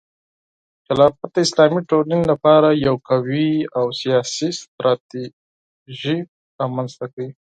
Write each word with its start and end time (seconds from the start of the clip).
خلافت 0.85 1.29
د 1.33 1.37
اسلامي 1.45 1.81
ټولنې 1.89 2.23
لپاره 2.31 2.69
یو 2.87 2.95
قوي 3.09 3.49
او 3.77 3.85
سیاسي 4.01 4.49
ستراتیژي 4.61 6.17
رامنځته 6.59 7.05
کوي. 7.13 7.31